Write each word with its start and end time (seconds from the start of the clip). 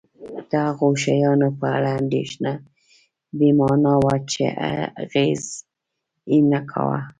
د 0.49 0.51
هغو 0.67 0.87
شیانو 1.03 1.49
په 1.59 1.65
اړه 1.75 1.89
اندېښنه 2.01 2.51
بې 3.37 3.49
مانا 3.59 3.93
وه 4.03 4.15
چې 4.31 4.43
اغېز 5.03 5.43
یې 6.31 6.37
نه 6.51 6.59
کاوه. 6.69 6.99